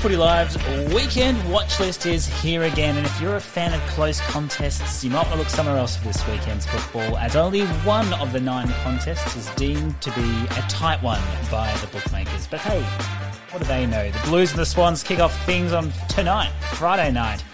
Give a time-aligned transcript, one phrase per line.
[0.00, 0.56] Footy Live's
[0.94, 5.10] weekend watch list is here again, and if you're a fan of close contests, you
[5.10, 8.40] might want to look somewhere else for this weekend's football, as only one of the
[8.40, 12.46] nine contests is deemed to be a tight one by the bookmakers.
[12.46, 12.82] But hey,
[13.50, 14.10] what do they know?
[14.10, 17.44] The Blues and the Swans kick off things on tonight, Friday night,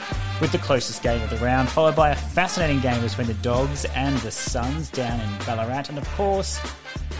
[0.40, 3.86] with the closest game of the round, followed by a fascinating game between the Dogs
[3.86, 6.60] and the Suns down in Ballarat, and of course,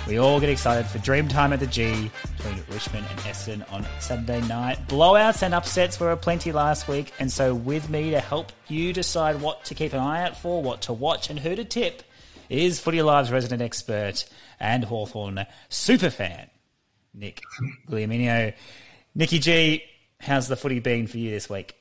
[0.07, 4.41] we all get excited for Dreamtime at the G between Richmond and Essendon on Saturday
[4.47, 4.79] night.
[4.89, 9.41] Blowouts and upsets were plenty last week, and so with me to help you decide
[9.41, 12.03] what to keep an eye out for, what to watch, and who to tip
[12.49, 14.25] is Footy Live's resident expert
[14.61, 16.49] and Hawthorn superfan,
[17.13, 17.43] Nick
[17.89, 18.55] Guglielmino.
[19.15, 19.83] Nicky G,
[20.21, 21.75] how's the footy been for you this week?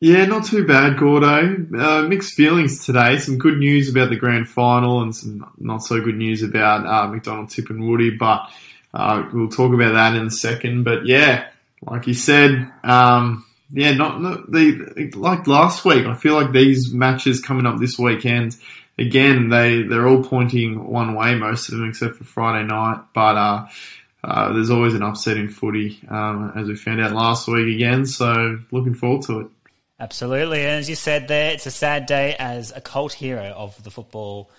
[0.00, 1.56] Yeah, not too bad, Gordo.
[1.76, 3.18] Uh, mixed feelings today.
[3.18, 7.08] Some good news about the grand final and some not so good news about uh,
[7.08, 8.48] McDonald, Tipungwuti, but
[8.94, 10.84] uh, we'll talk about that in a second.
[10.84, 11.48] But yeah,
[11.82, 16.06] like you said, um, yeah, not, not the like last week.
[16.06, 18.56] I feel like these matches coming up this weekend,
[19.00, 23.00] again, they they're all pointing one way, most of them, except for Friday night.
[23.12, 23.68] But uh,
[24.22, 28.06] uh, there's always an upset in footy, um, as we found out last week again.
[28.06, 29.46] So looking forward to it.
[30.00, 30.60] Absolutely.
[30.60, 33.90] And as you said there, it's a sad day as a cult hero of the
[33.90, 34.50] football.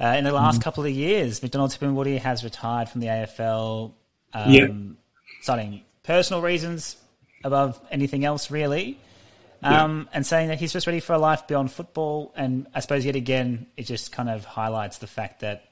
[0.00, 0.64] Uh, in the last mm.
[0.64, 3.92] couple of years, McDonald Tipungwuti has retired from the AFL,
[4.34, 4.68] um, yeah.
[5.40, 6.96] citing personal reasons
[7.44, 8.98] above anything else, really,
[9.62, 10.16] um, yeah.
[10.16, 12.32] and saying that he's just ready for a life beyond football.
[12.36, 15.64] And I suppose, yet again, it just kind of highlights the fact that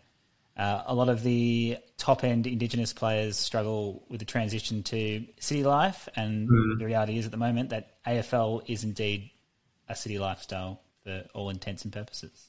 [0.56, 5.64] uh, a lot of the top end Indigenous players struggle with the transition to city
[5.64, 6.78] life, and mm.
[6.78, 9.30] the reality is at the moment that AFL is indeed
[9.88, 12.48] a city lifestyle for all intents and purposes.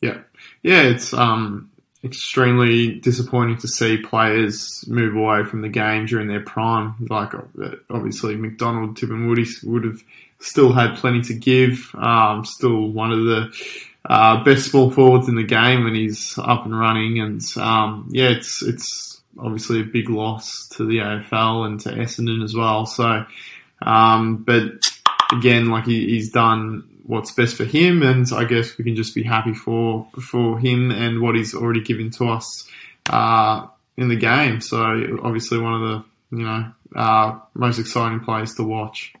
[0.00, 0.18] Yeah,
[0.62, 1.70] yeah, it's um,
[2.02, 6.94] extremely disappointing to see players move away from the game during their prime.
[7.08, 7.32] Like
[7.90, 10.02] obviously, McDonald, Tipungwuti would have
[10.40, 11.94] still had plenty to give.
[11.94, 13.54] Um, still one of the
[14.04, 17.20] uh, best small forwards in the game when he's up and running.
[17.20, 22.42] And um, yeah, it's it's obviously a big loss to the AFL and to Essendon
[22.42, 22.86] as well.
[22.86, 23.24] So,
[23.80, 24.72] um, but
[25.32, 29.14] again, like he, he's done what's best for him, and I guess we can just
[29.14, 32.68] be happy for for him and what he's already given to us
[33.10, 34.60] uh, in the game.
[34.60, 34.78] So
[35.22, 35.80] obviously one of
[36.30, 39.14] the you know uh, most exciting players to watch.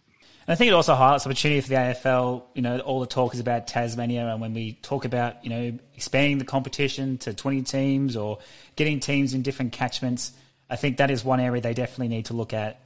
[0.46, 2.42] And I think it also highlights opportunity for the AFL.
[2.54, 5.78] You know, all the talk is about Tasmania, and when we talk about you know
[5.94, 8.38] expanding the competition to twenty teams or
[8.74, 10.32] getting teams in different catchments,
[10.68, 12.80] I think that is one area they definitely need to look at.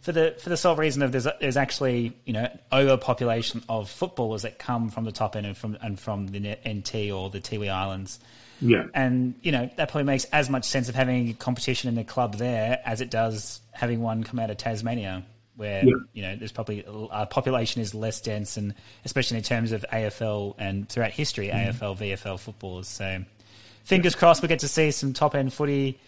[0.00, 4.42] For the for the sole reason of there's there's actually you know overpopulation of footballers
[4.42, 7.70] that come from the top end and from and from the NT or the Tiwi
[7.70, 8.20] Islands.
[8.60, 11.94] Yeah, and you know that probably makes as much sense of having a competition in
[11.94, 15.24] the club there as it does having one come out of Tasmania
[15.56, 15.94] where yeah.
[16.12, 18.74] you know there's probably our population is less dense, and
[19.04, 21.68] especially in terms of AFL and throughout history, mm.
[21.68, 22.88] AFL, VFL footballers.
[22.88, 23.24] So,
[23.84, 25.98] fingers crossed, we get to see some top end footy,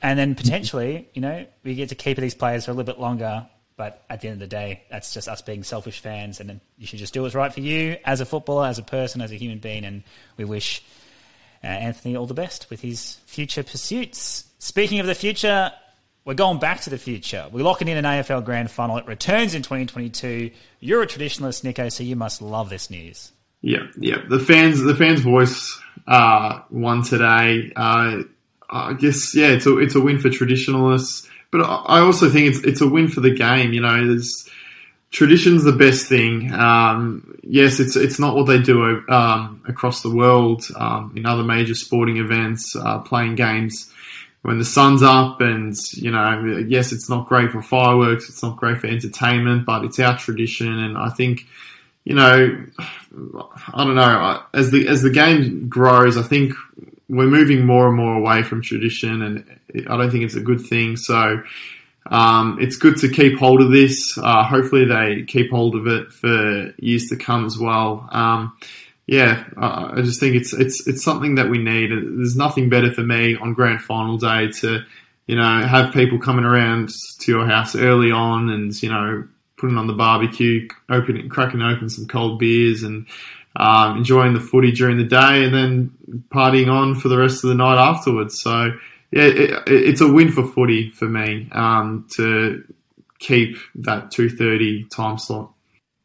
[0.00, 3.00] and then potentially, you know, we get to keep these players for a little bit
[3.00, 3.46] longer.
[3.74, 6.60] But at the end of the day, that's just us being selfish fans, and then
[6.76, 9.32] you should just do what's right for you as a footballer, as a person, as
[9.32, 9.84] a human being.
[9.84, 10.02] And
[10.36, 10.84] we wish
[11.64, 14.44] uh, Anthony all the best with his future pursuits.
[14.58, 15.72] Speaking of the future,
[16.24, 17.48] we're going back to the future.
[17.50, 18.96] We're locking in an AFL Grand Final.
[18.98, 20.50] It returns in 2022.
[20.80, 23.32] You're a traditionalist, Nico, so you must love this news.
[23.60, 24.18] Yeah, yeah.
[24.28, 27.72] The fans, the fans' voice uh, won today.
[27.74, 28.22] Uh,
[28.70, 32.64] I guess yeah, it's a it's a win for traditionalists, but I also think it's
[32.64, 33.72] it's a win for the game.
[33.72, 34.48] You know, there's
[35.10, 36.52] tradition's the best thing.
[36.52, 41.44] Um, yes, it's it's not what they do um, across the world um, in other
[41.44, 43.91] major sporting events, uh, playing games
[44.42, 48.56] when the sun's up and, you know, yes, it's not great for fireworks, it's not
[48.56, 50.78] great for entertainment, but it's our tradition.
[50.78, 51.46] And I think,
[52.04, 52.64] you know,
[53.72, 56.54] I don't know, as the, as the game grows, I think
[57.08, 60.66] we're moving more and more away from tradition and I don't think it's a good
[60.66, 60.96] thing.
[60.96, 61.42] So,
[62.06, 64.18] um, it's good to keep hold of this.
[64.18, 68.08] Uh, hopefully they keep hold of it for years to come as well.
[68.10, 68.56] Um,
[69.06, 71.90] yeah, I just think it's it's it's something that we need.
[71.90, 74.80] There's nothing better for me on grand final day to,
[75.26, 76.90] you know, have people coming around
[77.20, 79.26] to your house early on and you know
[79.56, 83.06] putting on the barbecue, opening, cracking open some cold beers and
[83.56, 85.90] um, enjoying the footy during the day, and then
[86.30, 88.40] partying on for the rest of the night afterwards.
[88.40, 88.70] So
[89.10, 92.64] yeah, it, it's a win for footy for me um, to
[93.18, 95.52] keep that two thirty time slot.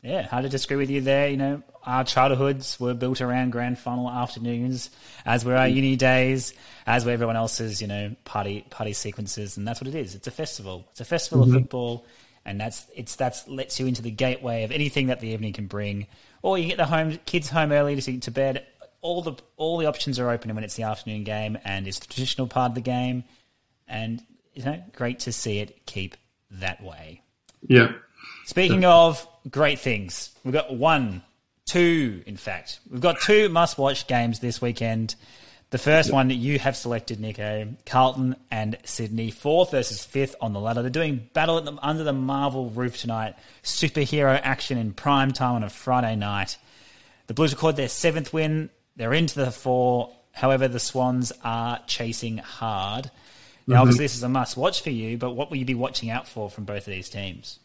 [0.01, 1.29] Yeah, hard to disagree with you there.
[1.29, 4.89] You know, our childhoods were built around grand final afternoons,
[5.25, 6.53] as were our uni days,
[6.85, 10.13] as were everyone else's, you know, party party sequences, and that's what it is.
[10.13, 10.85] It's a festival.
[10.91, 11.55] It's a festival mm-hmm.
[11.55, 12.05] of football,
[12.45, 15.67] and that's it's that's lets you into the gateway of anything that the evening can
[15.67, 16.07] bring.
[16.41, 18.65] Or you get the home kids home early to to bed.
[19.01, 22.07] All the all the options are open when it's the afternoon game, and it's the
[22.07, 23.23] traditional part of the game,
[23.87, 24.21] and
[24.53, 26.17] you know, great to see it keep
[26.51, 27.21] that way.
[27.65, 27.93] Yeah.
[28.45, 31.21] Speaking of great things, we've got one,
[31.67, 32.79] two, in fact.
[32.89, 35.15] We've got two must watch games this weekend.
[35.69, 40.53] The first one that you have selected, Nico, Carlton and Sydney, fourth versus fifth on
[40.53, 40.81] the ladder.
[40.81, 43.35] They're doing battle the, under the Marvel roof tonight.
[43.63, 46.57] Superhero action in prime time on a Friday night.
[47.27, 48.69] The Blues record their seventh win.
[48.95, 50.15] They're into the four.
[50.31, 53.11] However, the Swans are chasing hard.
[53.67, 53.81] Now, mm-hmm.
[53.81, 56.29] obviously, this is a must watch for you, but what will you be watching out
[56.29, 57.59] for from both of these teams?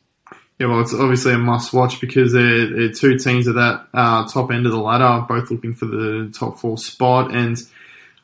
[0.63, 4.29] Yeah, well, it's obviously a must watch because they're, they're two teams at that uh,
[4.29, 7.35] top end of the ladder, both looking for the top four spot.
[7.35, 7.59] And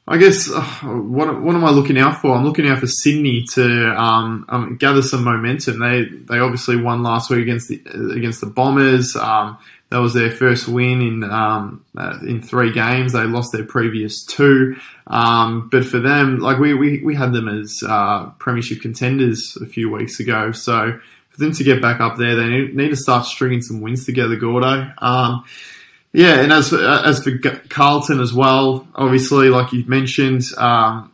[0.07, 2.37] I guess uh, what what am I looking out for?
[2.37, 5.81] I'm looking out for Sydney to um, um, gather some momentum.
[5.81, 7.83] They they obviously won last week against the
[8.15, 9.17] against the Bombers.
[9.17, 9.59] Um,
[9.91, 13.15] that was their first win in um, uh, in three games.
[13.15, 14.77] They lost their previous two,
[15.09, 19.67] um, but for them, like we we, we had them as uh, premiership contenders a
[19.67, 20.53] few weeks ago.
[20.53, 21.01] So
[21.39, 24.35] for them to get back up there, they need, to start stringing some wins together.
[24.35, 24.93] Gordo.
[24.99, 25.45] Um,
[26.13, 27.39] yeah, and as for, as for
[27.69, 31.13] Carlton as well, obviously, like you've mentioned, um,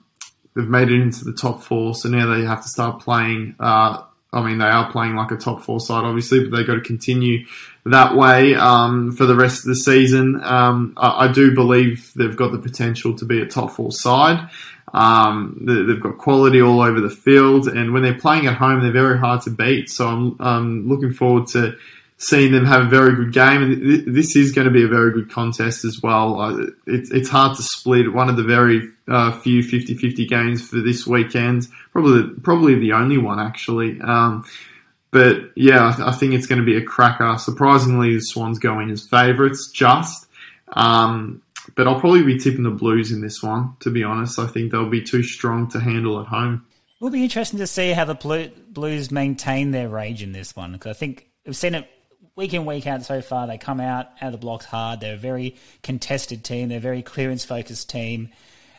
[0.57, 3.57] they've made it into the top four, so now they have to start playing.
[3.61, 6.75] Uh, I mean, they are playing like a top four side, obviously, but they've got
[6.75, 7.47] to continue
[7.85, 10.41] that way um, for the rest of the season.
[10.43, 14.49] Um, I, I, do believe they've got the potential to be a top four side.
[14.95, 18.93] Um, they've got quality all over the field, and when they're playing at home, they're
[18.93, 19.91] very hard to beat.
[19.91, 21.77] So I'm, I'm looking forward to
[22.17, 23.63] seeing them have a very good game.
[23.63, 26.65] And this is going to be a very good contest as well.
[26.87, 31.67] it's hard to split one of the very uh, few 50-50 games for this weekend.
[31.93, 34.01] Probably, probably the only one actually.
[34.01, 34.45] Um,
[35.11, 37.37] but yeah, I, th- I, think it's going to be a cracker.
[37.39, 40.27] Surprisingly, the Swans go in as favourites, just.
[40.73, 41.43] Um,
[41.77, 43.77] but I'll probably be tipping the Blues in this one.
[43.81, 46.67] To be honest, I think they'll be too strong to handle at home.
[47.01, 50.73] It will be interesting to see how the Blues maintain their rage in this one
[50.73, 51.89] because I think we've seen it
[52.37, 55.01] week in, week out so far, they come out out of the blocks hard.
[55.01, 56.69] They're a very contested team.
[56.69, 58.31] They're a very clearance focused team,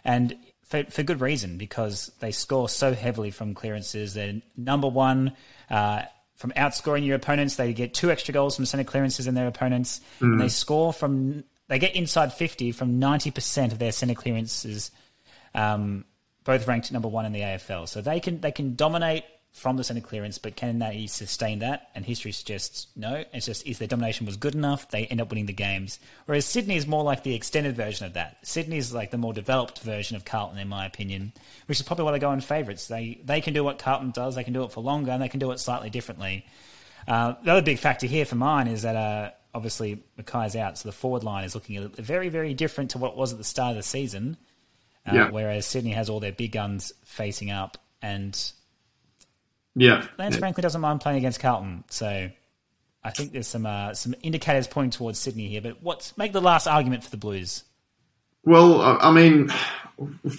[0.04, 4.14] and for, for good reason because they score so heavily from clearances.
[4.14, 5.34] They're number one.
[5.70, 6.04] Uh,
[6.36, 10.02] from outscoring your opponents, they get two extra goals from centre clearances in their opponents,
[10.20, 10.34] mm.
[10.34, 14.92] and they score from they get inside fifty from ninety percent of their centre clearances,
[15.54, 16.06] um,
[16.44, 17.88] both ranked number one in the AFL.
[17.88, 19.24] So they can they can dominate
[19.56, 21.90] from the centre clearance, but can they sustain that?
[21.96, 23.24] And history suggests no.
[23.32, 25.98] It's just if their domination was good enough, they end up winning the games.
[26.26, 28.38] Whereas Sydney is more like the extended version of that.
[28.44, 31.32] Sydney is like the more developed version of Carlton, in my opinion,
[31.68, 32.88] which is probably why they go in favourites.
[32.88, 35.30] They they can do what Carlton does, they can do it for longer, and they
[35.30, 36.46] can do it slightly differently.
[37.08, 40.90] Uh, the other big factor here for mine is that uh, obviously McKay's out, so
[40.90, 43.72] the forward line is looking very, very different to what it was at the start
[43.72, 44.38] of the season.
[45.08, 45.30] Uh, yeah.
[45.30, 48.40] Whereas Sydney has all their big guns facing up, and
[49.76, 50.40] yeah, Lance yeah.
[50.40, 52.30] Franklin doesn't mind playing against Carlton, so
[53.04, 55.62] I think there's some uh, some indicators pointing towards Sydney here.
[55.62, 57.64] But what's make the last argument for the Blues?
[58.44, 59.52] Well, I mean,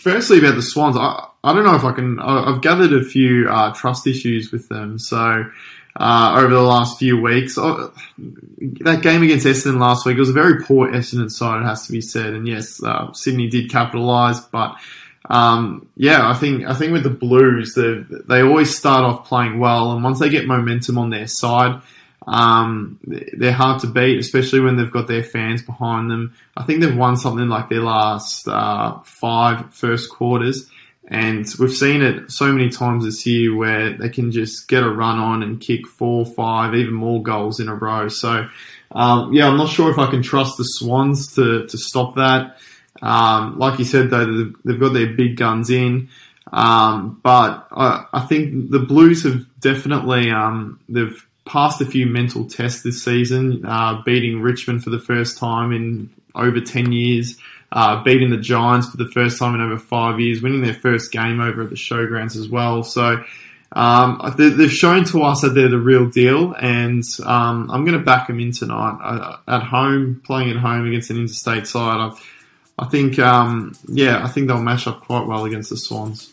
[0.02, 2.20] firstly about the Swans, I, I don't know if I can.
[2.20, 5.44] I've gathered a few uh, trust issues with them, so.
[5.98, 7.56] Uh, over the last few weeks.
[7.56, 7.88] Uh,
[8.80, 11.92] that game against Essendon last week was a very poor Essendon side, it has to
[11.92, 12.34] be said.
[12.34, 14.76] And yes, uh, Sydney did capitalise, but
[15.30, 19.58] um, yeah, I think I think with the Blues, they they always start off playing
[19.58, 21.80] well, and once they get momentum on their side,
[22.26, 26.34] um, they're hard to beat, especially when they've got their fans behind them.
[26.56, 30.70] I think they've won something like their last uh, five first quarters,
[31.08, 34.90] and we've seen it so many times this year where they can just get a
[34.90, 38.08] run on and kick four, five, even more goals in a row.
[38.08, 38.48] So,
[38.90, 42.58] um, yeah, I'm not sure if I can trust the Swans to to stop that.
[43.02, 46.08] Um, like you said, though, they've got their big guns in.
[46.52, 52.46] Um, but I, I, think the Blues have definitely um, they've passed a few mental
[52.46, 57.36] tests this season, uh, beating Richmond for the first time in over ten years,
[57.72, 61.12] uh, beating the Giants for the first time in over five years, winning their first
[61.12, 62.82] game over at the Showgrounds as well.
[62.82, 63.24] So.
[63.72, 68.04] Um, they've shown to us that they're the real deal, and um, I'm going to
[68.04, 71.98] back them in tonight uh, at home, playing at home against an interstate side.
[71.98, 72.32] I've,
[72.78, 76.32] I think, um, yeah, I think they'll match up quite well against the Swans.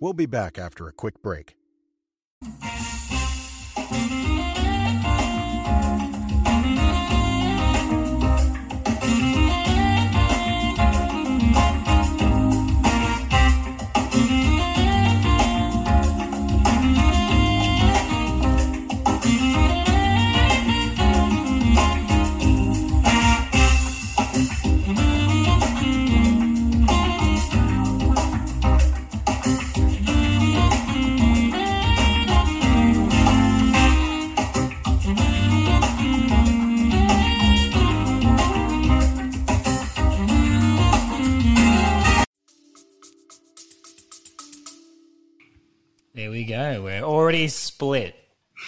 [0.00, 1.56] We'll be back after a quick break.
[46.42, 46.82] We go.
[46.82, 48.16] We're already split.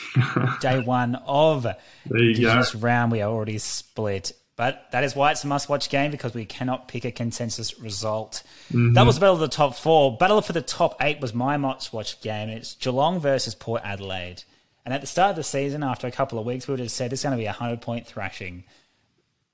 [0.60, 1.66] Day one of
[2.04, 4.32] this round, we are already split.
[4.56, 7.80] But that is why it's a must watch game because we cannot pick a consensus
[7.80, 8.44] result.
[8.68, 8.92] Mm-hmm.
[8.92, 10.16] That was the battle of the top four.
[10.16, 12.48] Battle for the top eight was my must watch game.
[12.48, 14.44] It's Geelong versus Port Adelaide.
[14.84, 16.92] And at the start of the season, after a couple of weeks, we would have
[16.92, 18.62] said this is going to be a 100 point thrashing.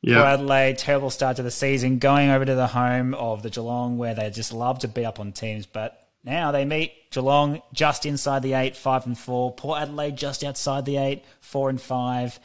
[0.04, 3.96] Port Adelaide, terrible start to the season, going over to the home of the Geelong
[3.96, 5.64] where they just love to beat up on teams.
[5.64, 9.52] But now they meet Geelong just inside the eight, five and four.
[9.52, 12.38] Port Adelaide just outside the eight, four and five.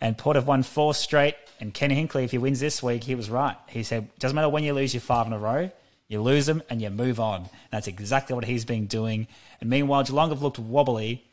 [0.00, 1.36] And Port have won four straight.
[1.60, 3.56] And Ken Hinkley, if he wins this week, he was right.
[3.68, 5.70] He said, doesn't matter when you lose your five in a row,
[6.08, 7.42] you lose them and you move on.
[7.42, 9.28] And that's exactly what he's been doing.
[9.60, 11.24] And meanwhile, Geelong have looked wobbly.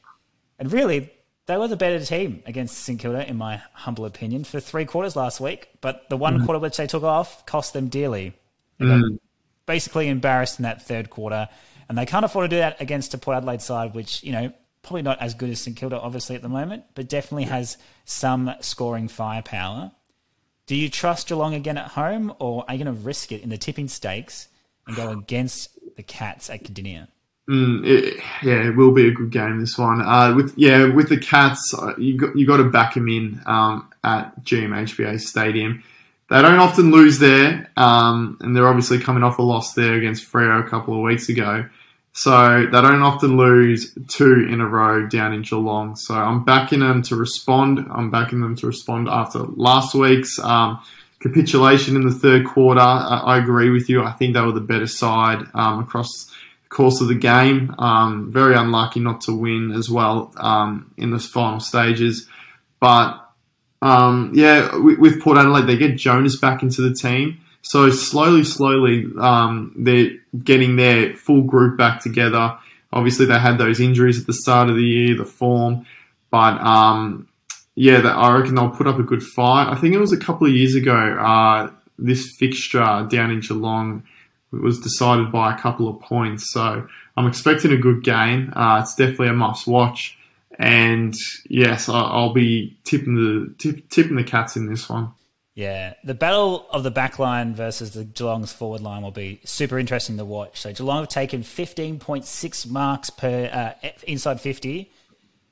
[0.60, 1.10] And really,
[1.48, 5.16] they were the better team against St Kilda, in my humble opinion, for three quarters
[5.16, 5.70] last week.
[5.82, 6.46] But the one mm.
[6.46, 8.34] quarter which they took off cost them dearly.
[8.80, 9.20] Got
[9.70, 11.48] basically embarrassed in that third quarter,
[11.88, 14.52] and they can't afford to do that against a Port Adelaide side, which you know
[14.82, 18.52] probably not as good as St Kilda, obviously at the moment, but definitely has some
[18.62, 19.92] scoring firepower.
[20.66, 23.50] Do you trust Geelong again at home, or are you going to risk it in
[23.50, 24.48] the tipping stakes
[24.88, 27.08] and go against the Cats at Kardinia?
[27.48, 29.60] Mm, it, yeah, it will be a good game.
[29.60, 32.96] This one, uh, with yeah, with the Cats, uh, you got you got to back
[32.96, 35.84] them in um, at GMHBA Stadium.
[36.30, 40.32] They don't often lose there, um, and they're obviously coming off a loss there against
[40.32, 41.66] Freo a couple of weeks ago.
[42.14, 45.96] So they don't often lose two in a row down in Geelong.
[45.96, 47.86] So I'm backing them to respond.
[47.90, 50.82] I'm backing them to respond after last week's um,
[51.20, 52.82] capitulation in the third quarter.
[52.82, 54.04] I, I agree with you.
[54.04, 57.74] I think they were the better side um, across the course of the game.
[57.80, 62.28] Um, very unlucky not to win as well um, in the final stages.
[62.80, 63.29] But
[63.82, 67.40] um, yeah, with, Port Adelaide, they get Jonas back into the team.
[67.62, 70.12] So slowly, slowly, um, they're
[70.44, 72.58] getting their full group back together.
[72.92, 75.86] Obviously, they had those injuries at the start of the year, the form,
[76.32, 77.28] but um,
[77.76, 79.72] yeah, I reckon they'll put up a good fight.
[79.72, 80.94] I think it was a couple of years ago.
[80.94, 84.04] Uh, this fixture down in Geelong
[84.52, 88.52] was decided by a couple of points, so I'm expecting a good game.
[88.56, 90.18] Uh, it's definitely a must watch,
[90.60, 91.16] and
[91.50, 95.14] yes, I'll be tipping the tip, tipping the cats in this one.
[95.56, 99.80] Yeah, the battle of the back line versus the Geelong's forward line will be super
[99.80, 100.62] interesting to watch.
[100.62, 104.92] So Geelong have taken 15.6 marks per uh, inside 50.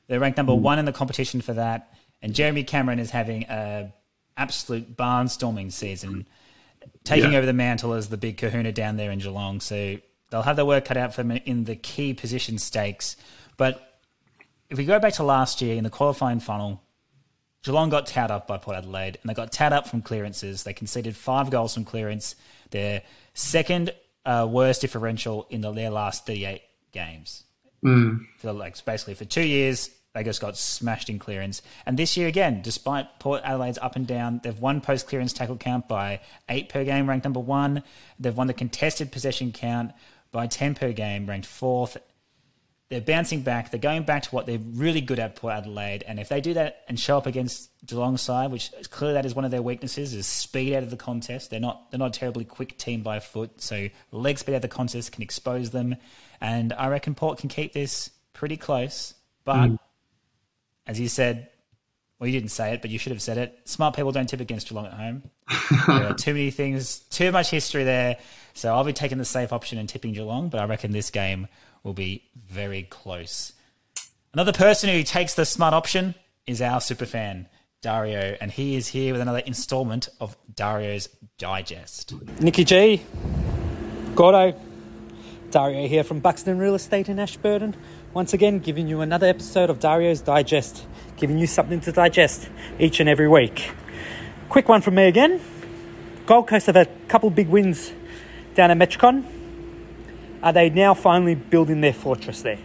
[0.07, 1.93] They're ranked number one in the competition for that.
[2.21, 3.91] And Jeremy Cameron is having a
[4.37, 6.27] absolute barnstorming season,
[7.03, 7.39] taking Yeah.
[7.39, 9.59] over the mantle as the big kahuna down there in Geelong.
[9.59, 9.97] So
[10.29, 13.17] they'll have their work cut out for them in the key position stakes.
[13.57, 13.86] But
[14.69, 16.81] if we go back to last year in the qualifying final,
[17.63, 20.63] Geelong got towed up by Port Adelaide, and they got towed up from clearances.
[20.63, 22.35] They conceded five goals from clearance.
[22.71, 23.01] Their
[23.33, 23.93] second
[24.25, 27.43] uh, worst differential in the, their last 38 games.
[28.37, 31.61] For like basically for two years, they just got smashed in clearance.
[31.85, 35.57] And this year again, despite Port Adelaide's up and down, they've won post clearance tackle
[35.57, 37.83] count by eight per game, ranked number one.
[38.19, 39.91] They've won the contested possession count
[40.31, 41.97] by ten per game, ranked fourth
[42.89, 43.69] they're bouncing back.
[43.69, 46.03] They're going back to what they're really good at, Port Adelaide.
[46.07, 49.35] And if they do that and show up against Geelong's side, which clearly that is
[49.35, 51.49] one of their weaknesses, is speed out of the contest.
[51.49, 54.61] They're not they're not a terribly quick team by foot, so leg speed out of
[54.61, 55.97] the contest can expose them.
[56.39, 59.13] And I reckon Port can keep this pretty close.
[59.43, 59.75] But hmm.
[60.85, 61.49] as you said,
[62.19, 63.59] well, you didn't say it, but you should have said it.
[63.65, 65.23] Smart people don't tip against Geelong at home.
[65.87, 68.17] there are too many things, too much history there.
[68.53, 71.47] So I'll be taking the safe option and tipping Geelong, but I reckon this game
[71.87, 73.53] will be very close.
[74.33, 76.13] Another person who takes the smart option
[76.45, 77.47] is our super fan,
[77.81, 82.13] Dario, and he is here with another installment of Dario's Digest.
[82.41, 83.01] Nikki G,
[84.15, 84.53] Gordo,
[85.49, 87.73] Dario here from Buxton Real Estate in Ashburton.
[88.13, 92.99] Once again, giving you another episode of Dario's Digest, giving you something to digest each
[92.99, 93.71] and every week.
[94.49, 95.39] Quick one from me again.
[96.25, 97.93] Gold Coast have a couple big wins
[98.55, 99.36] down at Metricon.
[100.43, 102.59] Are they now finally building their fortress there?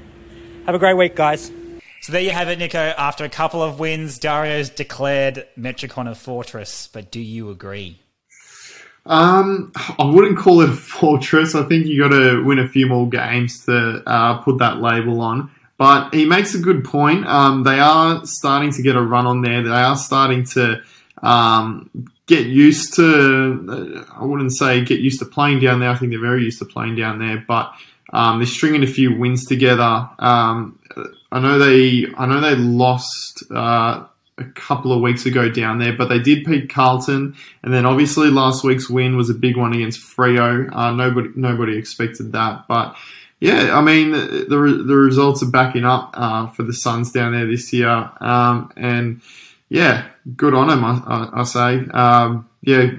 [0.66, 1.50] Have a great week, guys.
[2.02, 2.78] So there you have it, Nico.
[2.78, 6.88] After a couple of wins, Dario's declared Metricon a fortress.
[6.92, 8.00] But do you agree?
[9.06, 11.54] Um, I wouldn't call it a fortress.
[11.54, 15.20] I think you got to win a few more games to uh, put that label
[15.20, 15.50] on.
[15.78, 17.26] But he makes a good point.
[17.26, 19.62] Um, they are starting to get a run on there.
[19.62, 20.82] They are starting to
[21.22, 21.90] um,
[22.34, 24.06] get used to.
[24.16, 25.90] I wouldn't say get used to playing down there.
[25.90, 27.44] I think they're very used to playing down there.
[27.46, 27.72] But
[28.12, 30.08] um, they're stringing a few wins together.
[30.18, 30.78] Um,
[31.30, 32.06] I know they.
[32.16, 33.44] I know they lost.
[33.50, 34.04] Uh,
[34.38, 38.30] a couple of weeks ago down there, but they did beat Carlton, and then obviously
[38.30, 40.74] last week's win was a big one against Freo.
[40.74, 42.96] Uh, nobody nobody expected that, but
[43.40, 47.32] Yeah, I mean the the, the results are backing up uh, for the Suns down
[47.32, 49.20] there this year, um, and
[49.72, 50.84] yeah, good on them.
[50.84, 52.90] I, I, I say, um, yeah,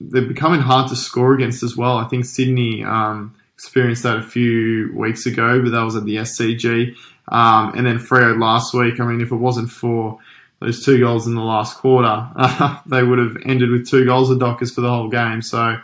[0.00, 1.98] they're becoming hard to score against as well.
[1.98, 6.16] I think Sydney um, experienced that a few weeks ago, but that was at the
[6.16, 6.96] SCG,
[7.28, 9.00] um, and then Freo last week.
[9.00, 10.18] I mean, if it wasn't for
[10.60, 14.30] those two goals in the last quarter, uh, they would have ended with two goals
[14.30, 15.42] of Dockers for the whole game.
[15.42, 15.76] So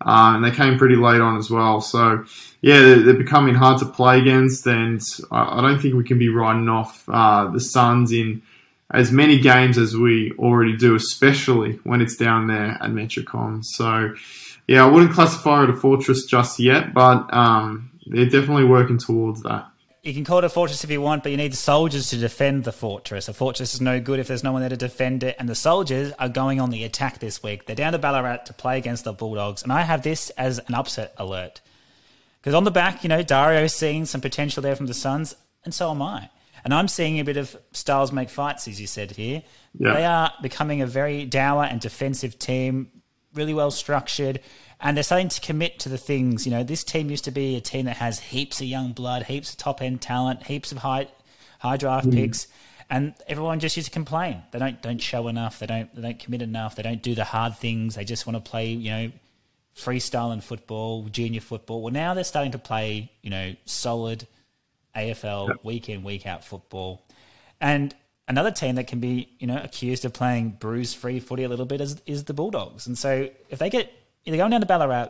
[0.00, 1.80] uh, and they came pretty late on as well.
[1.80, 2.24] So,
[2.60, 5.00] yeah, they're, they're becoming hard to play against, and
[5.32, 8.42] I, I don't think we can be riding off uh, the Suns in
[8.90, 13.64] as many games as we already do, especially when it's down there at Metricon.
[13.64, 14.14] So,
[14.66, 19.42] yeah, I wouldn't classify it a fortress just yet, but um, they're definitely working towards
[19.42, 19.68] that
[20.08, 22.64] you can call it a fortress if you want, but you need soldiers to defend
[22.64, 23.28] the fortress.
[23.28, 25.36] A fortress is no good if there's no one there to defend it.
[25.38, 27.66] And the soldiers are going on the attack this week.
[27.66, 29.62] They're down to Ballarat to play against the Bulldogs.
[29.62, 31.60] And I have this as an upset alert.
[32.40, 35.74] Because on the back, you know, Dario's seeing some potential there from the Suns, and
[35.74, 36.30] so am I.
[36.64, 39.42] And I'm seeing a bit of styles make fights, as you said here.
[39.78, 39.94] Yeah.
[39.94, 42.90] They are becoming a very dour and defensive team,
[43.34, 44.40] really well structured
[44.80, 46.46] and they're starting to commit to the things.
[46.46, 49.24] You know, this team used to be a team that has heaps of young blood,
[49.24, 51.08] heaps of top end talent, heaps of high
[51.58, 52.14] high draft mm.
[52.14, 52.46] picks,
[52.88, 54.42] and everyone just used to complain.
[54.52, 55.58] They don't don't show enough.
[55.58, 56.76] They don't they don't commit enough.
[56.76, 57.96] They don't do the hard things.
[57.96, 58.68] They just want to play.
[58.68, 59.12] You know.
[59.76, 61.80] Freestyle and football, junior football.
[61.82, 64.26] Well, now they're starting to play, you know, solid
[64.98, 65.64] AFL yep.
[65.64, 67.06] week in, week out football.
[67.60, 67.94] And
[68.26, 71.66] another team that can be, you know, accused of playing bruise free footy a little
[71.66, 72.86] bit is, is the Bulldogs.
[72.86, 73.92] And so if they get
[74.30, 75.08] they're going down to Ballarat.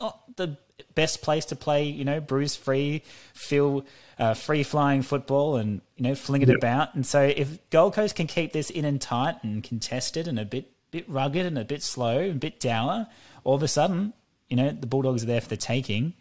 [0.00, 0.56] Not the
[0.94, 3.02] best place to play, you know, bruise free,
[3.34, 3.84] feel
[4.18, 6.58] uh, free flying football and, you know, fling it yep.
[6.58, 6.94] about.
[6.94, 10.44] And so if Gold Coast can keep this in and tight and contested and a
[10.44, 13.06] bit bit rugged and a bit slow and a bit dour,
[13.44, 14.12] all of a sudden,
[14.50, 16.12] you know, the Bulldogs are there for the taking.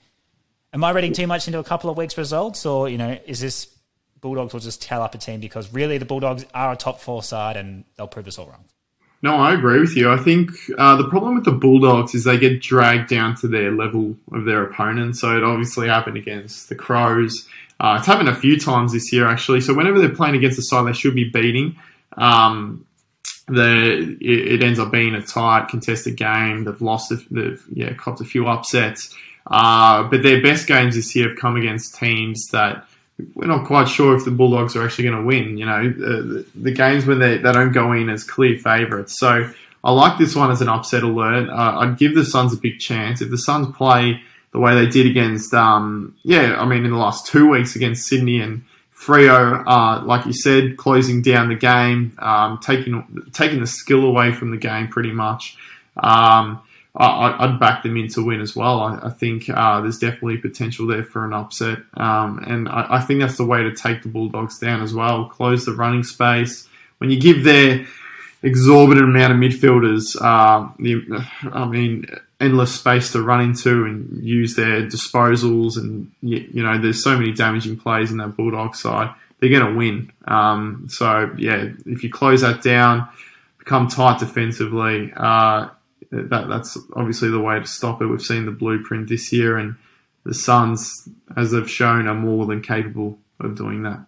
[0.73, 3.41] Am I reading too much into a couple of weeks' results, or you know, is
[3.41, 3.67] this
[4.21, 7.23] Bulldogs will just tell up a team because really the Bulldogs are a top four
[7.23, 8.63] side and they'll prove us all wrong?
[9.23, 10.11] No, I agree with you.
[10.11, 13.71] I think uh, the problem with the Bulldogs is they get dragged down to their
[13.71, 15.17] level of their opponent.
[15.17, 17.47] So it obviously happened against the Crows.
[17.79, 19.61] Uh, it's happened a few times this year, actually.
[19.61, 21.75] So whenever they're playing against a side they should be beating,
[22.17, 22.85] um,
[23.47, 26.63] the, it, it, ends up being a tight, contested game.
[26.63, 29.15] They've lost, they've yeah, copped a few upsets.
[29.47, 32.85] Uh, but their best games this year have come against teams that
[33.35, 35.57] we're not quite sure if the Bulldogs are actually going to win.
[35.57, 39.19] You know, the, the, games when they, they don't go in as clear favourites.
[39.19, 39.51] So
[39.83, 41.49] I like this one as an upset alert.
[41.49, 43.21] Uh, I'd give the Suns a big chance.
[43.21, 46.97] If the Suns play the way they did against, um, yeah, I mean, in the
[46.97, 48.63] last two weeks against Sydney and
[48.95, 54.31] Freo, uh, like you said, closing down the game, um, taking taking the skill away
[54.31, 55.57] from the game pretty much.
[55.97, 56.61] Um,
[56.93, 58.81] I, would back them in to win as well.
[58.81, 63.37] I, think uh, there's definitely potential there for an upset, um, and I, think that's
[63.37, 65.25] the way to take the Bulldogs down as well.
[65.25, 66.67] Close the running space
[67.01, 67.87] when you give their
[68.43, 70.69] exorbitant amount of midfielders, uh,
[71.51, 72.05] I mean,
[72.39, 77.17] endless space to run into and use their disposals, and you, you know, there's so
[77.17, 79.15] many damaging plays in that Bulldog side.
[79.39, 80.11] They're going to win.
[80.25, 83.09] Um, so yeah, if you close that down,
[83.57, 85.11] become tight defensively.
[85.17, 85.69] Uh,
[86.11, 88.07] that that's obviously the way to stop it.
[88.07, 89.75] We've seen the blueprint this year, and
[90.23, 94.05] the Suns, as they've shown, are more than capable of doing that.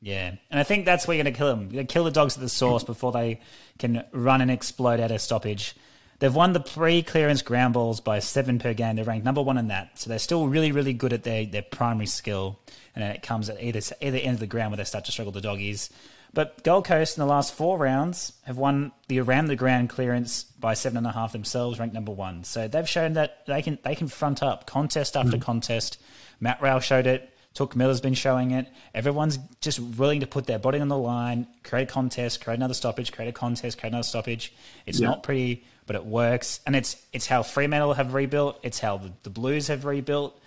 [0.00, 1.70] Yeah, and I think that's where you're going to kill them.
[1.70, 3.40] To kill the dogs at the source before they
[3.78, 5.74] can run and explode out of stoppage.
[6.18, 8.94] They've won the pre-clearance ground balls by seven per game.
[8.94, 11.62] They're ranked number one in that, so they're still really, really good at their, their
[11.62, 12.60] primary skill.
[12.94, 15.32] And it comes at either either end of the ground where they start to struggle.
[15.32, 15.90] The doggies,
[16.34, 20.44] but Gold Coast in the last four rounds have won the around the ground clearance
[20.44, 22.44] by seven and a half themselves, ranked number one.
[22.44, 25.42] So they've shown that they can they can front up contest after mm.
[25.42, 26.00] contest.
[26.40, 27.28] Matt Rowell showed it.
[27.54, 28.66] Touk Miller's been showing it.
[28.94, 32.72] Everyone's just willing to put their body on the line, create a contest, create another
[32.72, 34.54] stoppage, create a contest, create another stoppage.
[34.86, 35.08] It's yeah.
[35.08, 38.58] not pretty, but it works, and it's it's how Fremantle have rebuilt.
[38.62, 40.38] It's how the, the Blues have rebuilt.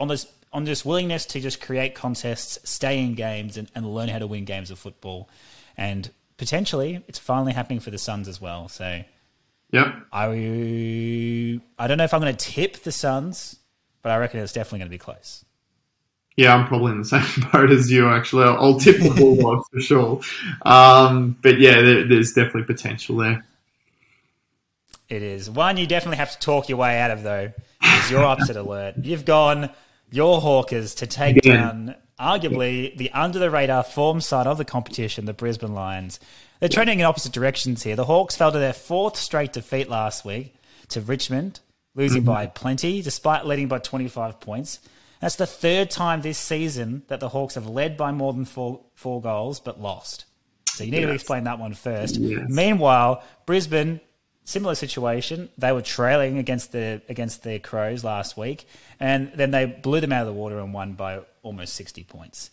[0.00, 4.08] On this on this willingness to just create contests, stay in games, and, and learn
[4.08, 5.28] how to win games of football.
[5.76, 8.68] And potentially, it's finally happening for the Suns as well.
[8.68, 9.02] So,
[9.72, 9.94] yep.
[10.12, 13.56] I I don't know if I'm going to tip the Suns,
[14.02, 15.44] but I reckon it's definitely going to be close.
[16.36, 18.08] Yeah, I'm probably in the same boat as you.
[18.08, 20.20] Actually, I'll, I'll tip the Bulldogs for sure.
[20.62, 23.44] Um, but yeah, there, there's definitely potential there.
[25.08, 27.52] It is one you definitely have to talk your way out of, though.
[27.82, 28.94] Is your upset alert?
[29.02, 29.70] You've gone
[30.10, 35.24] your Hawkers to take down arguably the under the radar form side of the competition,
[35.24, 36.20] the Brisbane Lions.
[36.60, 37.96] They're trending in opposite directions here.
[37.96, 40.54] The Hawks fell to their fourth straight defeat last week
[40.88, 41.60] to Richmond,
[41.94, 42.32] losing mm-hmm.
[42.32, 44.80] by plenty, despite leading by 25 points.
[45.20, 48.80] That's the third time this season that the Hawks have led by more than four,
[48.94, 50.26] four goals but lost.
[50.68, 51.08] So you need yes.
[51.08, 52.16] to explain that one first.
[52.16, 52.48] Yes.
[52.48, 54.00] Meanwhile, Brisbane,
[54.44, 55.48] similar situation.
[55.58, 58.66] They were trailing against the against the Crows last week,
[58.98, 62.50] and then they blew them out of the water and won by almost sixty points.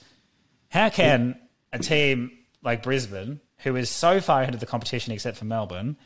[0.69, 1.37] How can
[1.73, 2.31] a team
[2.63, 5.97] like Brisbane, who is so far ahead of the competition except for Melbourne,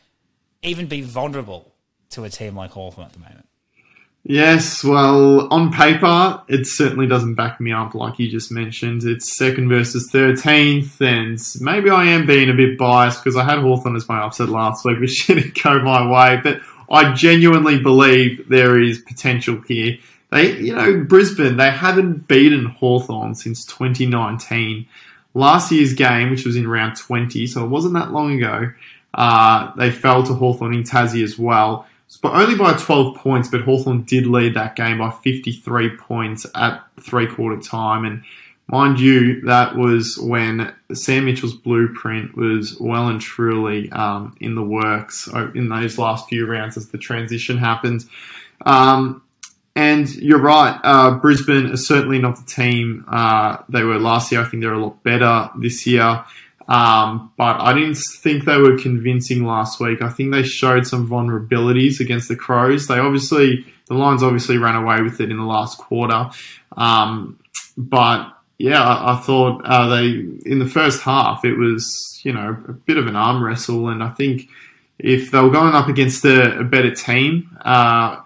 [0.61, 1.73] even be vulnerable
[2.11, 3.47] to a team like Hawthorn at the moment?
[4.23, 9.03] Yes, well, on paper, it certainly doesn't back me up, like you just mentioned.
[9.03, 13.57] It's second versus 13th, and maybe I am being a bit biased because I had
[13.57, 18.47] Hawthorn as my upset last week, which didn't go my way, but I genuinely believe
[18.47, 19.97] there is potential here.
[20.29, 24.85] They, you know, Brisbane, they haven't beaten Hawthorn since 2019.
[25.33, 28.71] Last year's game, which was in round 20, so it wasn't that long ago,
[29.15, 33.61] uh, they fell to Hawthorn in Tassie as well but only by 12 points, but
[33.61, 38.05] Hawthorn did lead that game by 53 points at three quarter time.
[38.05, 38.23] And
[38.67, 44.63] mind you, that was when Sam Mitchell's blueprint was well and truly um, in the
[44.63, 48.05] works in those last few rounds as the transition happened.
[48.65, 49.23] Um,
[49.75, 54.41] and you're right, uh, Brisbane is certainly not the team uh, they were last year.
[54.41, 56.25] I think they're a lot better this year.
[56.71, 60.01] Um, but I didn't think they were convincing last week.
[60.01, 62.87] I think they showed some vulnerabilities against the Crows.
[62.87, 66.29] They obviously, the Lions obviously ran away with it in the last quarter.
[66.77, 67.37] Um,
[67.75, 70.05] but yeah, I, I thought uh, they,
[70.45, 73.89] in the first half, it was, you know, a bit of an arm wrestle.
[73.89, 74.47] And I think
[74.97, 78.21] if they were going up against a, a better team, uh,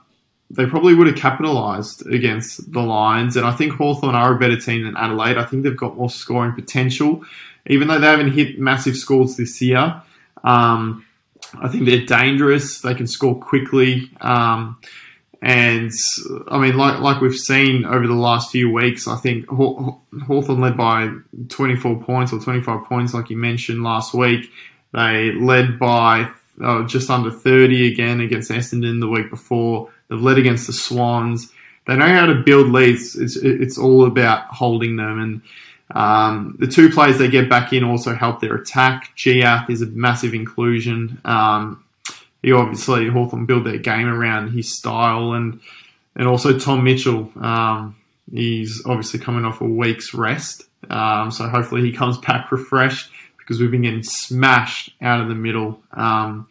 [0.51, 3.37] they probably would have capitalised against the Lions.
[3.37, 5.39] And I think Hawthorn are a better team than Adelaide.
[5.39, 7.23] I think they've got more scoring potential
[7.67, 10.01] even though they haven't hit massive scores this year.
[10.43, 11.05] Um,
[11.61, 12.81] I think they're dangerous.
[12.81, 14.09] They can score quickly.
[14.21, 14.77] Um,
[15.41, 15.91] and
[16.47, 20.61] I mean, like like we've seen over the last few weeks, I think Haw- Hawthorn
[20.61, 21.11] led by
[21.49, 24.49] 24 points or 25 points, like you mentioned last week.
[24.93, 26.31] They led by
[26.63, 29.91] uh, just under 30 again against Essendon the week before.
[30.07, 31.51] They've led against the Swans.
[31.85, 33.15] They know how to build leads.
[33.15, 35.19] It's, it's all about holding them.
[35.19, 35.41] And
[35.91, 39.11] um, the two players they get back in also help their attack.
[39.15, 41.21] Jiath is a massive inclusion.
[41.23, 41.83] Um,
[42.41, 45.59] he obviously Hawthorn build their game around his style and
[46.15, 47.31] and also Tom Mitchell.
[47.39, 47.95] Um,
[48.31, 53.59] he's obviously coming off a week's rest, um, so hopefully he comes back refreshed because
[53.59, 55.81] we've been getting smashed out of the middle.
[55.91, 56.47] Um,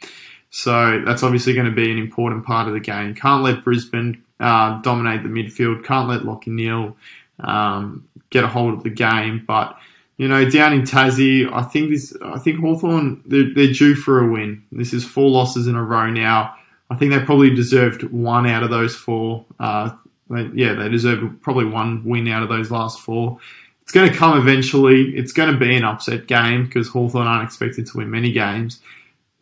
[0.50, 3.14] so that's obviously going to be an important part of the game.
[3.14, 5.84] Can't let Brisbane uh, dominate the midfield.
[5.84, 6.96] Can't let Lachie Neale
[7.40, 9.44] um, get a hold of the game.
[9.46, 9.76] But
[10.16, 12.16] you know, down in Tassie, I think this.
[12.22, 14.62] I think Hawthorn they're, they're due for a win.
[14.70, 16.54] This is four losses in a row now.
[16.90, 19.44] I think they probably deserved one out of those four.
[19.58, 19.90] Uh,
[20.30, 23.38] they, yeah, they deserve probably one win out of those last four.
[23.82, 25.14] It's going to come eventually.
[25.16, 28.80] It's going to be an upset game because Hawthorn aren't expected to win many games.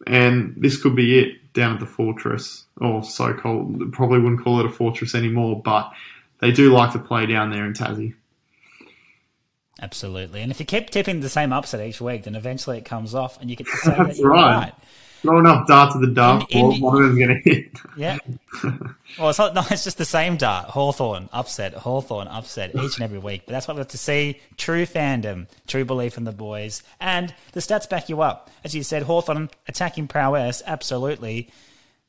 [0.07, 3.93] And this could be it down at the Fortress, or so called.
[3.93, 5.93] Probably wouldn't call it a fortress anymore, but
[6.43, 8.15] they do like to play down there in Tassie.
[9.81, 10.43] Absolutely.
[10.43, 13.41] And if you keep tipping the same upset each week, then eventually it comes off
[13.41, 14.57] and you get to say That's that right.
[14.57, 14.73] right.
[15.23, 17.79] Throw enough darts at the dart, one of them's going to hit.
[17.97, 18.19] Yeah.
[19.21, 20.71] well, it's not, no, it's just the same dart.
[20.71, 23.43] Hawthorn, upset, Hawthorn, upset each and every week.
[23.47, 24.41] But that's what we have to see.
[24.57, 26.83] True fandom, true belief in the boys.
[27.01, 28.51] And the stats back you up.
[28.65, 31.51] As you said, Hawthorn attacking prowess, absolutely.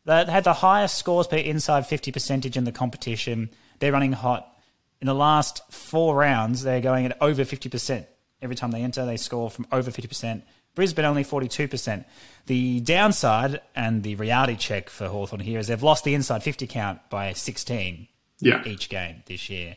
[0.06, 3.52] They had the highest scores per inside 50 percentage in the competition.
[3.84, 4.48] They're running hot.
[5.02, 8.06] In the last four rounds, they're going at over 50%.
[8.42, 10.42] Every time they enter, they score from over 50%.
[10.74, 12.06] Brisbane only 42%.
[12.46, 16.66] The downside and the reality check for Hawthorn here is they've lost the inside 50
[16.66, 18.08] count by 16
[18.40, 18.64] yeah.
[18.66, 19.76] each game this year.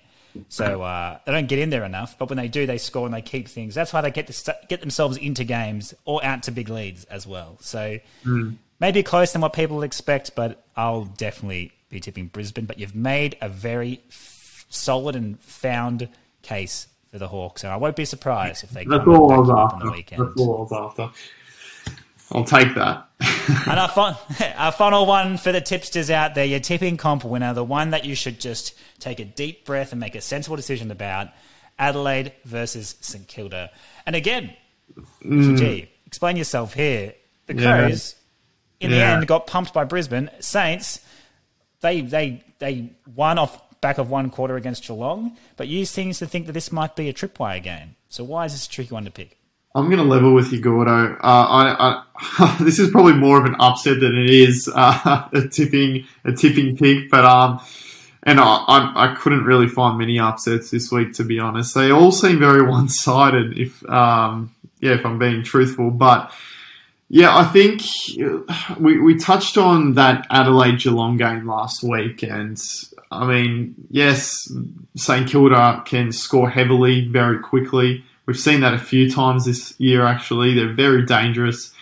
[0.51, 3.15] So uh, they don't get in there enough, but when they do, they score and
[3.15, 3.75] they keep things.
[3.75, 7.27] That's why they get to get themselves into games or out to big leads as
[7.27, 7.59] well.
[7.61, 8.57] So mm.
[8.79, 13.49] maybe closer than what people expect, but I'll definitely tipping Brisbane, but you've made a
[13.49, 16.09] very f- solid and found
[16.43, 19.51] case for the Hawks, and I won't be surprised if they That's come all was
[19.51, 19.77] after.
[19.77, 20.23] on the weekend.
[20.23, 21.11] That's all I was after.
[22.33, 23.09] I'll take that.
[23.67, 24.17] and our, fun,
[24.57, 28.05] our final one for the tipsters out there, your tipping comp winner, the one that
[28.05, 31.29] you should just take a deep breath and make a sensible decision about,
[31.79, 33.71] Adelaide versus St Kilda.
[34.07, 34.55] And again,
[35.25, 35.59] mm.
[35.59, 37.15] gee, explain yourself here.
[37.47, 38.17] The Crows,
[38.81, 38.87] yeah.
[38.87, 38.99] in yeah.
[38.99, 40.31] the end, got pumped by Brisbane.
[40.41, 41.01] Saints
[41.81, 46.27] they they they won off back of one quarter against Geelong, but you seem to
[46.27, 47.97] think that this might be a tripwire game.
[48.09, 49.39] So why is this a tricky one to pick?
[49.77, 50.91] I'm going to level with you, Gordo.
[50.91, 55.49] Uh, I, I, this is probably more of an upset than it is uh, a
[55.49, 57.61] tipping a tipping pick, but um,
[58.23, 61.75] and I, I, I couldn't really find many upsets this week, to be honest.
[61.75, 65.91] They all seem very one sided, if um, yeah, if I'm being truthful.
[65.91, 66.33] But
[67.09, 67.83] yeah, I think
[68.79, 72.61] we, we touched on that Adelaide Geelong game last week, and
[73.11, 74.53] I mean, yes,
[74.97, 78.05] St Kilda can score heavily very quickly.
[78.27, 80.55] We've seen that a few times this year, actually.
[80.55, 81.73] They're very dangerous.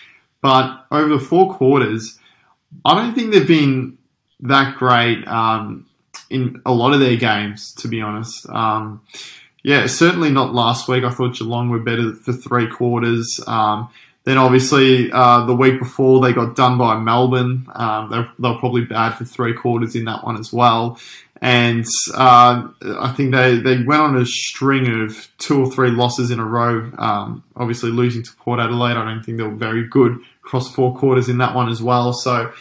[0.41, 2.19] But over the four quarters,
[2.83, 3.97] I don't think they've been
[4.41, 5.87] that great um,
[6.29, 8.47] in a lot of their games, to be honest.
[8.49, 9.01] Um,
[9.63, 11.03] yeah, certainly not last week.
[11.03, 13.39] I thought Geelong were better for three quarters.
[13.47, 13.89] Um,
[14.25, 17.67] then obviously uh, the week before they got done by Melbourne.
[17.73, 20.99] Um, they're, they're probably bad for three quarters in that one as well.
[21.41, 21.85] And
[22.15, 26.39] uh, I think they, they went on a string of two or three losses in
[26.39, 26.91] a row.
[26.97, 30.97] Um, obviously losing to Port Adelaide, I don't think they were very good across four
[30.97, 32.13] quarters in that one as well.
[32.13, 32.51] So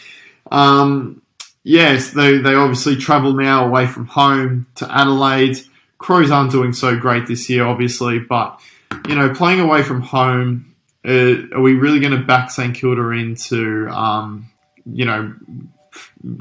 [0.52, 1.22] um,
[1.62, 5.58] yes, they they obviously travel now away from home to Adelaide.
[5.96, 8.60] Crows aren't doing so great this year, obviously, but
[9.08, 10.73] you know, playing away from home
[11.04, 14.50] uh, are we really going to back St Kilda into, um,
[14.86, 15.34] you know,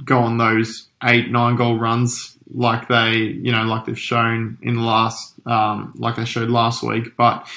[0.05, 4.75] go on those eight, nine goal runs like they, you know, like they've shown in
[4.75, 7.17] the last, um, like they showed last week.
[7.17, 7.47] But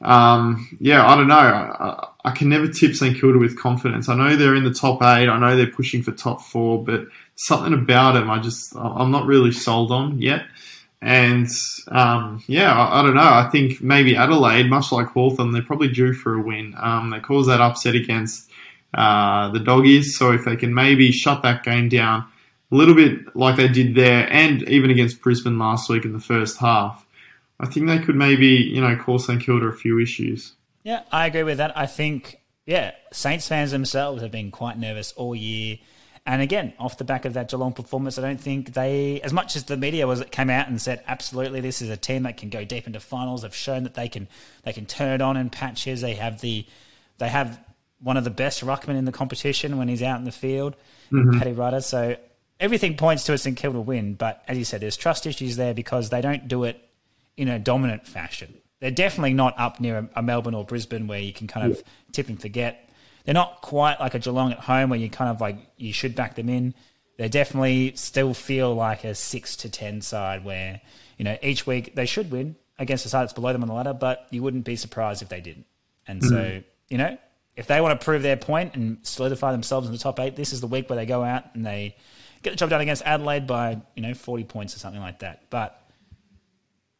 [0.00, 1.34] um, yeah, I don't know.
[1.34, 4.08] I, I, can never tip St Kilda with confidence.
[4.08, 5.28] I know they're in the top eight.
[5.28, 9.26] I know they're pushing for top four, but something about them, I just, I'm not
[9.26, 10.46] really sold on yet.
[11.02, 11.48] And
[11.88, 13.20] um, yeah, I, I, don't know.
[13.20, 16.74] I think maybe Adelaide, much like Hawthorn, they're probably due for a win.
[16.78, 18.50] Um, they caused that upset against
[18.94, 22.26] uh, the Doggies, so if they can maybe shut that game down
[22.72, 26.20] a little bit like they did there, and even against Brisbane last week in the
[26.20, 27.06] first half,
[27.60, 30.52] I think they could maybe you know cause St Kilda a few issues.
[30.82, 31.76] Yeah, I agree with that.
[31.76, 35.78] I think yeah, Saints fans themselves have been quite nervous all year
[36.26, 39.54] and again, off the back of that Geelong performance, I don't think they, as much
[39.54, 42.50] as the media was came out and said, absolutely, this is a team that can
[42.50, 43.42] go deep into finals.
[43.42, 44.26] They've shown that they can
[44.64, 46.00] they can turn it on in patches.
[46.00, 46.66] They have the
[47.18, 47.60] they have
[48.00, 50.74] one of the best ruckmen in the competition when he's out in the field,
[51.12, 51.38] mm-hmm.
[51.38, 51.80] Paddy Ryder.
[51.80, 52.16] So
[52.58, 54.14] everything points to a St Kilda win.
[54.14, 56.82] But as you said, there's trust issues there because they don't do it
[57.36, 58.52] in a dominant fashion.
[58.80, 61.82] They're definitely not up near a, a Melbourne or Brisbane where you can kind of
[62.10, 62.85] tip and forget
[63.26, 66.14] they're not quite like a Geelong at home where you kind of like you should
[66.14, 66.74] back them in.
[67.18, 70.80] They definitely still feel like a six to ten side where
[71.18, 73.74] you know each week they should win against a side that's below them on the
[73.74, 75.66] ladder, but you wouldn't be surprised if they didn't.
[76.06, 76.28] And mm-hmm.
[76.28, 77.18] so you know
[77.56, 80.52] if they want to prove their point and solidify themselves in the top eight, this
[80.52, 81.96] is the week where they go out and they
[82.42, 85.50] get the job done against Adelaide by you know forty points or something like that.
[85.50, 85.82] But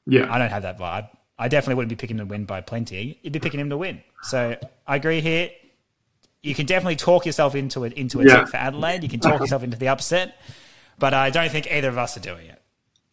[0.06, 1.08] yeah, I don't have that vibe.
[1.38, 3.20] I definitely wouldn't be picking him to win by plenty.
[3.22, 4.02] You'd be picking him to win.
[4.22, 4.56] So
[4.88, 5.50] I agree here
[6.42, 8.44] you can definitely talk yourself into it into a yeah.
[8.44, 9.02] for Adelaide.
[9.02, 10.36] You can talk yourself into the upset,
[10.98, 12.62] but I don't think either of us are doing it.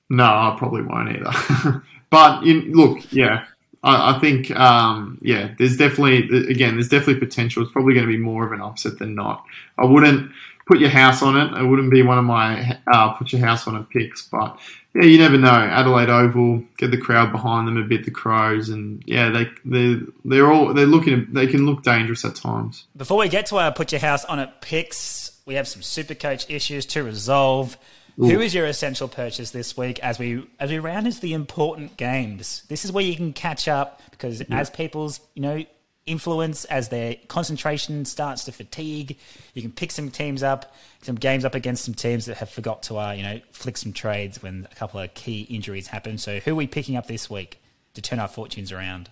[0.10, 1.84] No, I probably won't either.
[2.10, 3.46] but in, look, yeah,
[3.84, 7.64] I, I think um, yeah, there's definitely again, there's definitely potential.
[7.64, 9.44] It's probably going to be more of an upset than not.
[9.78, 10.32] I wouldn't
[10.68, 11.60] put your house on it.
[11.60, 14.60] It wouldn't be one of my uh, put your house on it picks, but
[14.96, 15.50] yeah, you never know.
[15.50, 20.00] Adelaide Oval, get the crowd behind them a bit, the Crows, and yeah, they they
[20.24, 22.86] they're all they're looking they can look dangerous at times.
[22.96, 26.14] Before we get to our put your house on it picks, we have some super
[26.14, 27.78] coach issues to resolve.
[28.20, 28.26] Ooh.
[28.26, 31.98] Who is your essential purchase this week as we as we round into the important
[31.98, 32.64] games?
[32.70, 34.60] This is where you can catch up because yeah.
[34.60, 35.66] as people's you know
[36.06, 39.18] influence as their concentration starts to fatigue.
[39.54, 42.84] You can pick some teams up, some games up against some teams that have forgot
[42.84, 46.18] to, uh, you know, flick some trades when a couple of key injuries happen.
[46.18, 47.62] So, who are we picking up this week
[47.94, 49.10] to turn our fortunes around?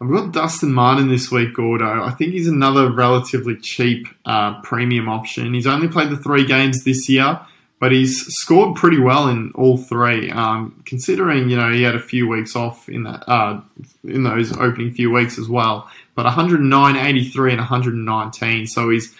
[0.00, 2.04] I've got Dustin Martin this week, Gordo.
[2.04, 5.54] I think he's another relatively cheap uh, premium option.
[5.54, 7.40] He's only played the three games this year
[7.80, 10.30] but he's scored pretty well in all three.
[10.30, 13.60] Um, considering you know he had a few weeks off in that uh,
[14.04, 18.66] in those opening few weeks as well, but 109, 83, and 119.
[18.66, 19.14] So he's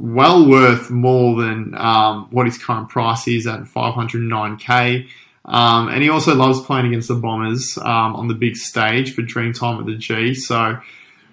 [0.00, 5.08] well worth more than um, what his current price is at 509k.
[5.44, 9.22] Um, and he also loves playing against the Bombers um, on the big stage for
[9.22, 10.34] Dreamtime at the G.
[10.34, 10.78] So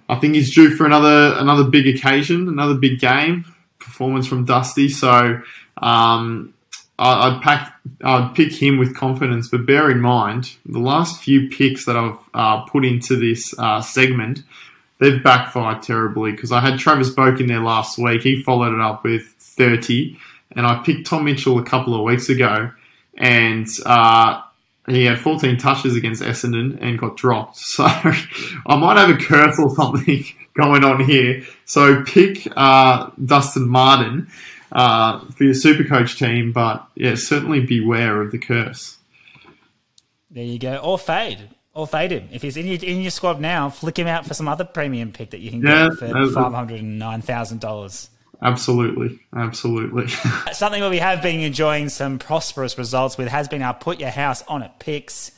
[0.07, 3.45] I think he's due for another another big occasion, another big game
[3.79, 4.89] performance from Dusty.
[4.89, 5.41] So
[5.81, 6.53] um,
[6.97, 11.85] I'd pack, I'd pick him with confidence, but bear in mind the last few picks
[11.85, 14.43] that I've uh, put into this uh, segment,
[14.99, 18.21] they've backfired terribly because I had Travis Boak in there last week.
[18.21, 20.17] He followed it up with 30,
[20.55, 22.71] and I picked Tom Mitchell a couple of weeks ago,
[23.17, 24.41] and uh,
[24.87, 27.57] he had 14 touches against Essendon and got dropped.
[27.75, 30.23] So I might have a curse or something
[30.55, 31.43] going on here.
[31.65, 34.27] So pick uh, Dustin Martin.
[34.71, 36.51] Uh, for your super coach team.
[36.51, 38.97] But yeah, certainly beware of the curse.
[40.29, 40.77] There you go.
[40.77, 41.49] Or fade.
[41.73, 42.29] Or fade him.
[42.31, 45.11] If he's in your, in your squad now, flick him out for some other premium
[45.11, 48.09] pick that you can Yeah, get for $509,000.
[48.41, 50.07] Absolutely, absolutely.
[50.53, 54.09] Something that we have been enjoying some prosperous results with has been our put your
[54.09, 55.31] house on it picks.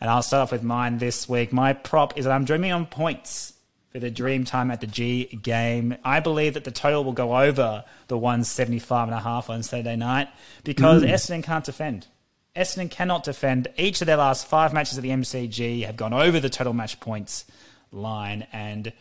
[0.00, 1.52] And I'll start off with mine this week.
[1.52, 3.52] My prop is that I'm dreaming on points
[3.96, 5.96] for the dream time at the G game.
[6.04, 9.96] I believe that the total will go over the 175 and a half on Saturday
[9.96, 10.28] night
[10.64, 11.08] because mm.
[11.08, 12.06] Essendon can't defend.
[12.54, 13.68] Essendon cannot defend.
[13.78, 17.00] Each of their last five matches at the MCG have gone over the total match
[17.00, 17.46] points
[17.90, 18.46] line.
[18.52, 18.92] And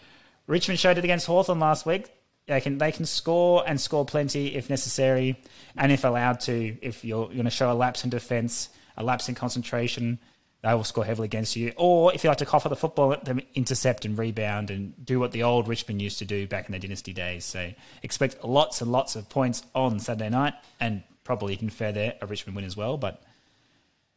[0.48, 2.10] Richmond showed it against Hawthorn last week.
[2.48, 5.44] They can they can score and score plenty if necessary,
[5.76, 6.78] and if allowed to.
[6.82, 10.20] If you're, going to show a lapse in defence, a lapse in concentration,
[10.66, 11.74] they will score heavily against you.
[11.78, 15.06] Or if you like to cough at the football, let them intercept and rebound and
[15.06, 17.46] do what the old Richmond used to do back in the dynasty days.
[17.46, 21.92] So expect lots and lots of points on Saturday night, and probably you can fare
[21.92, 22.98] there a Richmond win as well.
[22.98, 23.22] But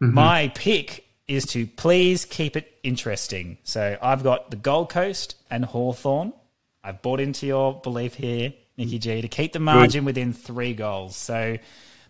[0.03, 0.15] mm-hmm.
[0.15, 3.59] my pick is to please keep it interesting.
[3.65, 6.33] So I've got the Gold Coast and Hawthorn.
[6.83, 11.15] I've bought into your belief here, Nikki G, to keep the margin within three goals.
[11.15, 11.59] So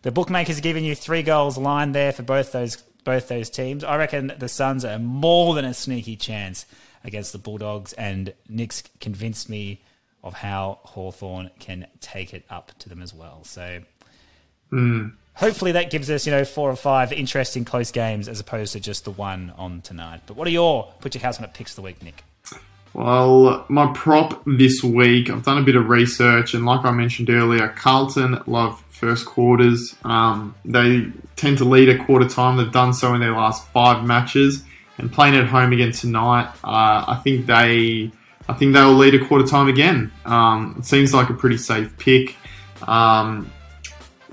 [0.03, 3.85] the bookmakers are giving you three goals line there for both those both those teams.
[3.85, 6.67] I reckon the Suns are more than a sneaky chance
[7.03, 9.81] against the Bulldogs, and Nick's convinced me
[10.23, 13.45] of how Hawthorn can take it up to them as well.
[13.45, 13.81] So
[14.69, 15.07] hmm.
[15.33, 18.81] hopefully that gives us, you know, four or five interesting close games as opposed to
[18.81, 20.21] just the one on tonight.
[20.27, 22.23] But what are your put your house on it picks of the week, Nick?
[22.93, 27.31] Well, my prop this week, I've done a bit of research, and like I mentioned
[27.31, 29.95] earlier, Carlton love first quarters.
[30.05, 31.07] Um, they
[31.37, 32.57] tend to lead a quarter time.
[32.57, 34.65] They've done so in their last five matches,
[34.99, 38.11] and playing at home again tonight, uh, I think they,
[38.49, 40.11] I think they'll lead a quarter time again.
[40.25, 42.35] Um, it seems like a pretty safe pick.
[42.83, 43.51] Um,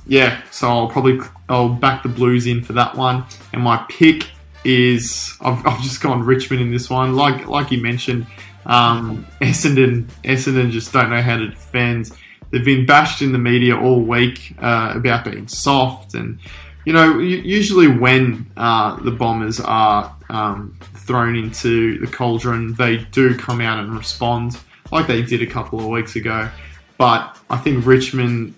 [0.08, 4.30] yeah, so I'll probably I'll back the Blues in for that one, and my pick
[4.64, 7.16] is I've, I've just gone Richmond in this one.
[7.16, 8.26] Like like you mentioned,
[8.66, 12.12] um, Essendon Essendon just don't know how to defend.
[12.56, 16.40] They've been bashed in the media all week uh, about being soft, and
[16.86, 23.38] you know usually when uh, the Bombers are um, thrown into the cauldron, they do
[23.38, 24.58] come out and respond
[24.90, 26.50] like they did a couple of weeks ago.
[26.98, 28.56] But I think Richmond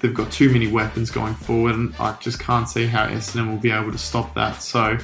[0.00, 3.58] they've got too many weapons going forward, and I just can't see how Essendon will
[3.58, 4.62] be able to stop that.
[4.62, 4.98] So,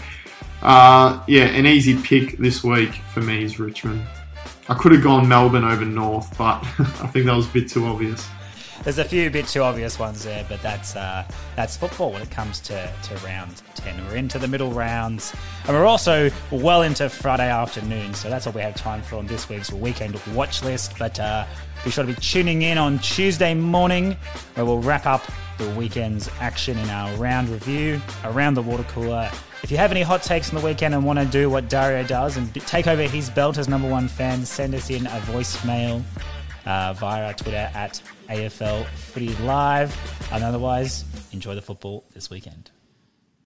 [0.61, 4.05] uh, yeah, an easy pick this week for me is Richmond.
[4.67, 7.85] I could have gone Melbourne over North, but I think that was a bit too
[7.85, 8.27] obvious.
[8.83, 12.31] There's a few bit too obvious ones there, but that's uh, that's football when it
[12.31, 14.07] comes to, to round 10.
[14.07, 15.35] We're into the middle rounds,
[15.67, 19.27] and we're also well into Friday afternoon, so that's all we have time for on
[19.27, 20.99] this week's weekend watch list.
[20.99, 21.47] But uh,
[21.85, 24.17] be sure to be tuning in on Tuesday morning,
[24.55, 25.23] where we'll wrap up
[25.59, 29.31] the weekend's action in our round review around the water cooler.
[29.65, 32.07] If you have any hot takes on the weekend and want to do what Dario
[32.07, 36.03] does and take over his belt as number one fan, send us in a voicemail
[36.67, 39.97] uh, via our Twitter at AFL Footy Live.
[40.31, 42.73] And otherwise, enjoy the football this weekend.